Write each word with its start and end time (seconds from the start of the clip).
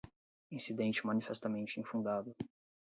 incidente 0.49 1.05
manifestamente 1.05 1.77
infundado 1.79 2.35